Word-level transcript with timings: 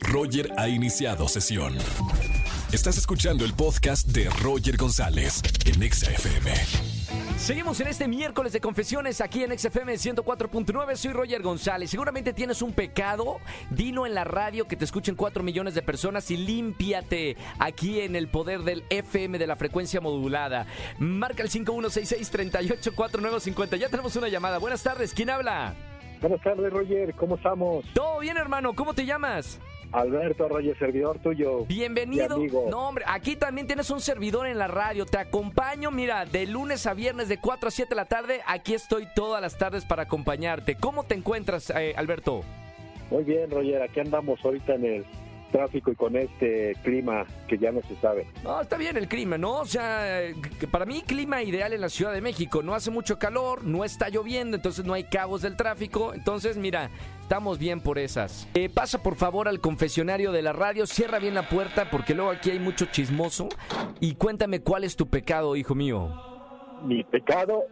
Roger 0.00 0.50
ha 0.56 0.68
iniciado 0.68 1.28
sesión. 1.28 1.76
Estás 2.72 2.98
escuchando 2.98 3.44
el 3.44 3.54
podcast 3.54 4.08
de 4.08 4.28
Roger 4.42 4.76
González 4.76 5.40
en 5.64 5.80
Exa 5.82 6.10
FM. 6.10 6.52
Seguimos 7.38 7.80
en 7.80 7.88
este 7.88 8.08
miércoles 8.08 8.52
de 8.52 8.60
confesiones 8.60 9.20
aquí 9.20 9.44
en 9.44 9.56
XFM 9.56 9.94
104.9. 9.94 10.96
Soy 10.96 11.12
Roger 11.12 11.42
González. 11.42 11.90
Seguramente 11.90 12.32
tienes 12.32 12.62
un 12.62 12.72
pecado. 12.72 13.38
Dino 13.70 14.06
en 14.06 14.14
la 14.14 14.24
radio 14.24 14.66
que 14.66 14.76
te 14.76 14.84
escuchen 14.84 15.14
4 15.14 15.42
millones 15.42 15.74
de 15.74 15.82
personas 15.82 16.30
y 16.30 16.36
límpiate 16.36 17.36
aquí 17.58 18.00
en 18.00 18.16
el 18.16 18.28
poder 18.28 18.62
del 18.62 18.84
FM 18.90 19.38
de 19.38 19.46
la 19.46 19.56
frecuencia 19.56 20.00
modulada. 20.00 20.66
Marca 20.98 21.42
el 21.42 21.50
5166-384950. 21.50 23.76
Ya 23.76 23.88
tenemos 23.88 24.16
una 24.16 24.28
llamada. 24.28 24.58
Buenas 24.58 24.82
tardes. 24.82 25.14
¿Quién 25.14 25.30
habla? 25.30 25.74
Buenas 26.20 26.40
tardes, 26.40 26.72
Roger. 26.72 27.14
¿Cómo 27.14 27.36
estamos? 27.36 27.84
Todo 27.92 28.18
bien, 28.20 28.38
hermano. 28.38 28.74
¿Cómo 28.74 28.94
te 28.94 29.06
llamas? 29.06 29.60
Alberto 29.96 30.46
Roger, 30.46 30.78
servidor 30.78 31.18
tuyo. 31.20 31.64
Bienvenido. 31.64 32.36
Mi 32.36 32.44
amigo. 32.44 32.66
No, 32.70 32.86
hombre, 32.86 33.06
aquí 33.08 33.34
también 33.34 33.66
tienes 33.66 33.88
un 33.88 34.02
servidor 34.02 34.46
en 34.46 34.58
la 34.58 34.68
radio. 34.68 35.06
Te 35.06 35.16
acompaño, 35.16 35.90
mira, 35.90 36.26
de 36.26 36.44
lunes 36.46 36.86
a 36.86 36.92
viernes 36.92 37.30
de 37.30 37.38
4 37.38 37.68
a 37.68 37.70
7 37.70 37.88
de 37.88 37.96
la 37.96 38.04
tarde. 38.04 38.40
Aquí 38.46 38.74
estoy 38.74 39.08
todas 39.14 39.40
las 39.40 39.56
tardes 39.56 39.86
para 39.86 40.02
acompañarte. 40.02 40.74
¿Cómo 40.74 41.04
te 41.04 41.14
encuentras, 41.14 41.70
eh, 41.70 41.94
Alberto? 41.96 42.42
Muy 43.10 43.24
bien, 43.24 43.50
Roger. 43.50 43.80
Aquí 43.80 44.00
andamos 44.00 44.38
ahorita 44.44 44.74
en 44.74 44.84
el 44.84 45.06
tráfico 45.50 45.90
y 45.90 45.94
con 45.94 46.16
este 46.16 46.74
clima 46.82 47.24
que 47.48 47.58
ya 47.58 47.72
no 47.72 47.80
se 47.82 47.96
sabe. 47.96 48.26
No, 48.42 48.60
está 48.60 48.76
bien 48.76 48.96
el 48.96 49.08
clima, 49.08 49.38
¿no? 49.38 49.60
O 49.60 49.66
sea, 49.66 50.22
eh, 50.22 50.34
que 50.58 50.66
para 50.66 50.86
mí 50.86 51.02
clima 51.06 51.42
ideal 51.42 51.72
en 51.72 51.80
la 51.80 51.88
Ciudad 51.88 52.12
de 52.12 52.20
México. 52.20 52.62
No 52.62 52.74
hace 52.74 52.90
mucho 52.90 53.18
calor, 53.18 53.64
no 53.64 53.84
está 53.84 54.08
lloviendo, 54.08 54.56
entonces 54.56 54.84
no 54.84 54.94
hay 54.94 55.04
cabos 55.04 55.42
del 55.42 55.56
tráfico. 55.56 56.14
Entonces, 56.14 56.56
mira, 56.56 56.90
estamos 57.22 57.58
bien 57.58 57.80
por 57.80 57.98
esas. 57.98 58.48
Eh, 58.54 58.68
pasa 58.68 59.02
por 59.02 59.16
favor 59.16 59.48
al 59.48 59.60
confesionario 59.60 60.32
de 60.32 60.42
la 60.42 60.52
radio, 60.52 60.86
cierra 60.86 61.18
bien 61.18 61.34
la 61.34 61.48
puerta 61.48 61.90
porque 61.90 62.14
luego 62.14 62.30
aquí 62.30 62.50
hay 62.50 62.58
mucho 62.58 62.86
chismoso. 62.86 63.48
Y 64.00 64.14
cuéntame 64.14 64.60
cuál 64.60 64.84
es 64.84 64.96
tu 64.96 65.08
pecado, 65.08 65.56
hijo 65.56 65.74
mío. 65.74 66.10
Mi 66.84 67.02
pecado, 67.04 67.64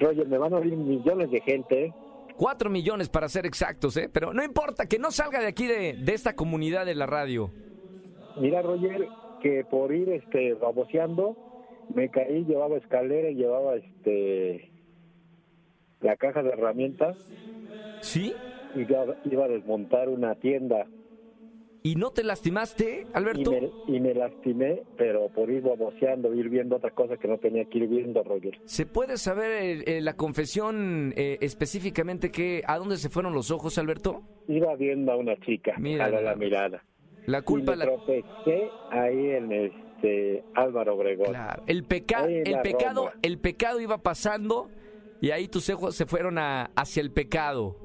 Roger, 0.00 0.26
me 0.26 0.38
van 0.38 0.54
a 0.54 0.58
oír 0.58 0.76
millones 0.76 1.30
de 1.30 1.40
gente. 1.40 1.92
Cuatro 2.36 2.70
millones 2.70 3.08
para 3.08 3.28
ser 3.28 3.46
exactos, 3.46 3.96
¿eh? 3.96 4.08
Pero 4.12 4.32
no 4.32 4.42
importa, 4.42 4.86
que 4.86 4.98
no 4.98 5.10
salga 5.10 5.40
de 5.40 5.46
aquí 5.46 5.66
de, 5.66 5.94
de 5.94 6.14
esta 6.14 6.34
comunidad 6.34 6.86
de 6.86 6.94
la 6.94 7.06
radio. 7.06 7.50
Mira, 8.40 8.62
Roger, 8.62 9.08
que 9.42 9.64
por 9.64 9.94
ir 9.94 10.08
este 10.10 10.54
baboseando, 10.54 11.36
me 11.94 12.08
caí, 12.08 12.44
llevaba 12.44 12.76
escalera 12.76 13.28
y 13.28 13.34
llevaba 13.34 13.76
este 13.76 14.70
la 16.00 16.16
caja 16.16 16.42
de 16.42 16.50
herramientas 16.50 17.16
¿Sí? 18.00 18.34
y 18.74 18.80
iba, 18.80 19.16
iba 19.24 19.44
a 19.44 19.48
desmontar 19.48 20.08
una 20.08 20.34
tienda. 20.36 20.86
¿Y 21.84 21.96
no 21.96 22.10
te 22.10 22.22
lastimaste, 22.22 23.06
Y 23.08 23.16
Alberto? 23.16 23.50
me, 23.50 23.70
y 23.88 23.98
me 24.00 24.14
lastimé, 24.14 24.82
pero 24.96 25.28
por 25.30 25.50
ir 25.50 25.62
baboseando, 25.62 26.32
ir 26.34 26.48
viendo 26.48 26.76
otra 26.76 26.90
cosa 26.92 27.16
que 27.16 27.26
no 27.26 27.38
tenía 27.38 27.64
que 27.64 27.78
ir 27.78 27.88
viendo, 27.88 28.22
Roger. 28.22 28.60
¿Se 28.66 28.86
puede 28.86 29.16
saber 29.16 29.50
eh, 29.50 29.84
eh, 29.86 30.00
la 30.00 30.14
confesión 30.14 31.12
eh, 31.16 31.38
específicamente 31.40 32.30
que, 32.30 32.62
a 32.66 32.78
dónde 32.78 32.96
se 32.98 33.08
fueron 33.08 33.34
los 33.34 33.50
ojos, 33.50 33.78
Alberto? 33.78 34.22
Iba 34.46 34.76
viendo 34.76 35.10
a 35.12 35.16
una 35.16 35.36
chica, 35.40 35.74
Mira 35.78 36.04
a 36.04 36.08
la, 36.10 36.36
mirada. 36.36 36.84
La 37.26 37.42
culpa 37.42 37.72
y 37.74 37.76
me 37.78 37.84
la... 37.84 37.92
tropecé 37.92 38.68
ahí 38.90 39.30
en 39.30 39.52
este 39.52 40.44
Álvaro 40.54 40.94
Obregón. 40.94 41.28
Claro, 41.30 41.62
el, 41.66 41.84
peca- 41.84 42.26
el 42.26 42.60
pecado, 42.62 43.06
Roma. 43.06 43.18
el 43.22 43.38
pecado 43.38 43.80
iba 43.80 43.98
pasando 43.98 44.68
y 45.20 45.30
ahí 45.30 45.46
tus 45.48 45.68
ojos 45.70 45.94
se 45.96 46.06
fueron 46.06 46.38
a- 46.38 46.70
hacia 46.76 47.00
el 47.00 47.10
pecado. 47.12 47.76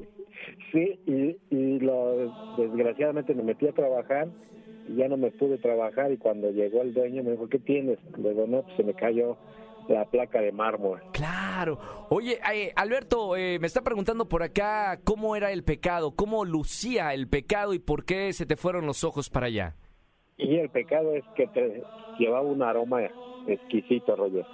Sí, 0.72 1.00
y, 1.06 1.38
y 1.56 1.80
lo, 1.80 2.56
desgraciadamente 2.58 3.34
me 3.34 3.44
metí 3.44 3.68
a 3.68 3.74
trabajar 3.74 4.28
y 4.88 4.96
ya 4.96 5.08
no 5.08 5.18
me 5.18 5.32
pude 5.32 5.58
trabajar 5.58 6.12
y 6.12 6.18
cuando 6.18 6.52
llegó 6.52 6.82
el 6.82 6.94
dueño 6.94 7.24
me 7.24 7.32
dijo, 7.32 7.48
¿qué 7.48 7.60
tienes? 7.60 8.00
Le 8.18 8.30
digo, 8.30 8.46
no, 8.48 8.64
pues 8.64 8.76
se 8.78 8.84
me 8.84 8.94
cayó 8.94 9.38
la 9.88 10.06
placa 10.06 10.42
de 10.42 10.52
mármol. 10.52 11.02
Claro. 11.14 11.80
Oye, 12.10 12.40
eh, 12.54 12.72
Alberto, 12.76 13.36
eh, 13.36 13.58
me 13.60 13.68
está 13.68 13.82
preguntando 13.82 14.28
por 14.28 14.44
acá 14.44 15.00
cómo 15.04 15.36
era 15.36 15.52
el 15.52 15.64
pecado, 15.64 16.12
cómo 16.16 16.46
lucía 16.46 17.14
el 17.14 17.28
pecado 17.28 17.74
y 17.74 17.80
por 17.80 18.06
qué 18.06 18.34
se 18.34 18.46
te 18.46 18.56
fueron 18.56 18.86
los 18.86 19.04
ojos 19.04 19.30
para 19.30 19.48
allá. 19.48 19.76
Y 20.38 20.58
el 20.58 20.70
pecado 20.70 21.14
es 21.14 21.24
que 21.36 21.48
te 21.48 21.82
llevaba 22.20 22.48
un 22.48 22.62
aroma 22.62 23.02
exquisito, 23.48 24.16
Roger. 24.16 24.46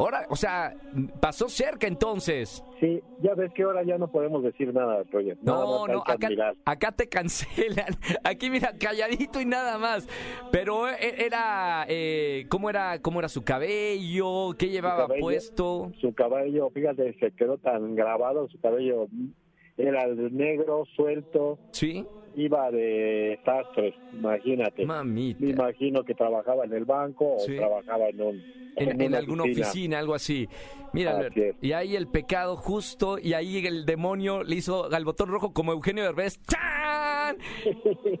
Ahora, 0.00 0.26
o 0.30 0.36
sea, 0.36 0.74
pasó 1.20 1.46
cerca 1.50 1.86
entonces. 1.86 2.64
Sí, 2.80 3.02
ya 3.20 3.34
ves 3.34 3.52
que 3.52 3.64
ahora 3.64 3.82
ya 3.82 3.98
no 3.98 4.10
podemos 4.10 4.42
decir 4.42 4.72
nada, 4.72 5.02
Roger. 5.12 5.36
Nada 5.42 5.58
No, 5.58 5.86
no, 5.86 5.98
acá, 6.06 6.28
acá 6.64 6.92
te 6.92 7.06
cancelan. 7.06 7.94
Aquí 8.24 8.48
mira, 8.48 8.72
calladito 8.78 9.42
y 9.42 9.44
nada 9.44 9.76
más. 9.76 10.08
Pero 10.50 10.88
eh, 10.88 11.26
era, 11.26 11.84
eh, 11.86 12.46
¿cómo 12.48 12.70
era, 12.70 13.02
cómo 13.02 13.18
era 13.18 13.28
su 13.28 13.42
cabello? 13.42 14.54
¿Qué 14.58 14.70
llevaba 14.70 15.06
cabello. 15.06 15.20
puesto? 15.20 15.92
Su 16.00 16.14
cabello, 16.14 16.70
fíjate, 16.70 17.14
se 17.18 17.32
quedó 17.32 17.58
tan 17.58 17.94
grabado, 17.94 18.48
su 18.48 18.58
cabello 18.58 19.06
era 19.76 20.06
negro, 20.30 20.84
suelto, 20.96 21.58
¿Sí? 21.72 22.06
Iba 22.36 22.70
de 22.70 23.38
sastre, 23.44 23.94
imagínate. 24.12 24.84
Mamita. 24.86 25.40
Me 25.44 25.50
imagino 25.50 26.02
que 26.04 26.14
trabajaba 26.14 26.64
en 26.64 26.72
el 26.72 26.84
banco 26.84 27.36
o 27.36 27.44
trabajaba 27.44 28.08
en 28.08 28.20
un 28.22 28.42
En, 28.76 29.00
en 29.00 29.08
una 29.08 29.18
alguna 29.18 29.42
oficina. 29.44 29.98
algo 29.98 30.14
así. 30.14 30.48
Mira, 30.92 31.28
y 31.60 31.72
ahí 31.72 31.94
el 31.96 32.08
pecado 32.08 32.56
justo, 32.56 33.18
y 33.18 33.32
ahí 33.34 33.64
el 33.66 33.84
demonio 33.84 34.42
le 34.42 34.56
hizo 34.56 34.92
al 34.92 35.04
botón 35.04 35.28
rojo 35.28 35.52
como 35.52 35.72
Eugenio 35.72 36.02
Derbez. 36.04 36.40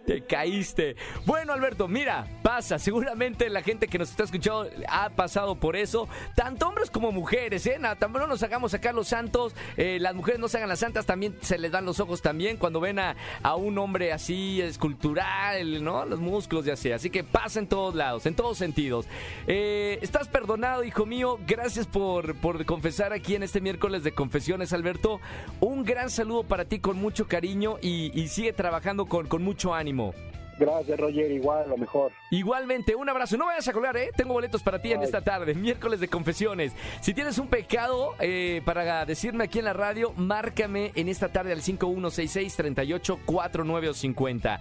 Te 0.06 0.24
caíste. 0.24 0.96
Bueno, 1.26 1.52
Alberto, 1.52 1.88
mira, 1.88 2.26
pasa. 2.42 2.78
Seguramente 2.78 3.48
la 3.50 3.62
gente 3.62 3.88
que 3.88 3.98
nos 3.98 4.10
está 4.10 4.24
escuchando 4.24 4.68
ha 4.88 5.10
pasado 5.10 5.54
por 5.56 5.76
eso. 5.76 6.08
Tanto 6.34 6.68
hombres 6.68 6.90
como 6.90 7.12
mujeres, 7.12 7.66
¿eh? 7.66 7.78
Nada, 7.78 8.08
no 8.08 8.26
nos 8.26 8.42
hagamos 8.42 8.74
acá 8.74 8.92
los 8.92 9.08
santos. 9.08 9.54
eh, 9.76 9.98
las 10.00 10.14
mujeres 10.14 10.40
no 10.40 10.48
se 10.48 10.56
hagan 10.58 10.68
las 10.68 10.80
santas, 10.80 11.06
también 11.06 11.36
se 11.40 11.58
les 11.58 11.70
dan 11.70 11.84
los 11.84 12.00
ojos 12.00 12.22
también 12.22 12.56
cuando 12.56 12.80
ven 12.80 12.98
a, 12.98 13.16
a 13.42 13.54
un 13.56 13.78
hombre 13.78 14.12
así 14.12 14.60
escultural, 14.60 15.82
¿no? 15.82 16.04
Los 16.04 16.20
músculos 16.20 16.66
y 16.66 16.70
así. 16.70 16.92
Así 16.92 17.10
que 17.10 17.24
pasa 17.24 17.58
en 17.58 17.66
todos 17.68 17.94
lados, 17.94 18.26
en 18.26 18.34
todos 18.34 18.58
sentidos. 18.58 19.06
Eh, 19.46 19.98
estás 20.02 20.28
perdonado, 20.28 20.84
hijo 20.84 21.06
mío. 21.06 21.38
Gracias 21.46 21.86
por, 21.86 22.34
por 22.36 22.64
confesar 22.64 23.12
aquí 23.12 23.34
en 23.34 23.42
este 23.42 23.60
miércoles 23.60 24.02
de 24.02 24.12
confesiones, 24.12 24.72
Alberto. 24.72 25.20
Un 25.60 25.84
gran 25.84 26.10
saludo 26.10 26.44
para 26.44 26.64
ti 26.64 26.78
con 26.80 26.96
mucho 26.96 27.26
cariño 27.26 27.78
y 27.80 28.28
sigue 28.28 28.52
trabajando 28.52 28.99
con, 29.06 29.26
con 29.26 29.42
mucho 29.42 29.74
ánimo. 29.74 30.14
Gracias, 30.60 31.00
Roger, 31.00 31.32
igual, 31.32 31.68
lo 31.70 31.78
mejor. 31.78 32.12
Igualmente, 32.30 32.94
un 32.94 33.08
abrazo. 33.08 33.38
No 33.38 33.46
vayas 33.46 33.66
a 33.66 33.72
colgar, 33.72 33.96
¿eh? 33.96 34.10
Tengo 34.14 34.34
boletos 34.34 34.62
para 34.62 34.82
ti 34.82 34.92
en 34.92 35.02
esta 35.02 35.22
tarde, 35.22 35.54
miércoles 35.60 36.00
de 36.00 36.08
confesiones. 36.08 36.74
Si 37.00 37.14
tienes 37.14 37.38
un 37.38 37.48
pecado 37.48 38.14
eh, 38.20 38.60
para 38.66 39.06
decirme 39.06 39.44
aquí 39.44 39.58
en 39.58 39.64
la 39.64 39.72
radio, 39.72 40.12
márcame 40.16 40.92
en 40.96 41.08
esta 41.08 41.32
tarde 41.32 41.52
al 41.52 41.62
5166-3849 41.62 43.88
o 43.88 43.94
50. 43.94 44.60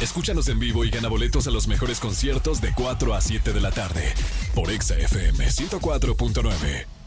Escúchanos 0.00 0.46
en 0.48 0.58
vivo 0.58 0.84
y 0.84 0.90
gana 0.90 1.08
boletos 1.08 1.46
a 1.46 1.50
los 1.50 1.66
mejores 1.66 1.98
conciertos 1.98 2.60
de 2.60 2.74
4 2.74 3.14
a 3.14 3.22
7 3.22 3.54
de 3.54 3.60
la 3.60 3.70
tarde 3.70 4.12
por 4.54 4.70
Exa 4.70 4.98
FM 4.98 5.46
104.9. 5.46 6.99